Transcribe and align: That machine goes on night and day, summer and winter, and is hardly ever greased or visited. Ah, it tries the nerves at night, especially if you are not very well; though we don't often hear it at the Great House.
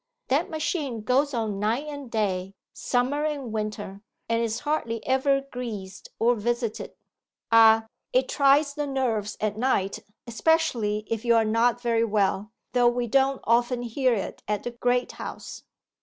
That 0.29 0.49
machine 0.49 1.01
goes 1.03 1.31
on 1.31 1.59
night 1.59 1.85
and 1.87 2.09
day, 2.09 2.55
summer 2.73 3.23
and 3.23 3.51
winter, 3.53 4.01
and 4.27 4.41
is 4.41 4.61
hardly 4.61 5.05
ever 5.05 5.41
greased 5.41 6.09
or 6.17 6.33
visited. 6.33 6.93
Ah, 7.51 7.85
it 8.11 8.27
tries 8.27 8.73
the 8.73 8.87
nerves 8.87 9.37
at 9.39 9.59
night, 9.59 9.99
especially 10.25 11.03
if 11.05 11.23
you 11.23 11.35
are 11.35 11.45
not 11.45 11.81
very 11.81 12.03
well; 12.03 12.51
though 12.73 12.87
we 12.89 13.05
don't 13.05 13.41
often 13.43 13.83
hear 13.83 14.15
it 14.15 14.41
at 14.47 14.63
the 14.63 14.71
Great 14.71 15.11
House. 15.11 15.65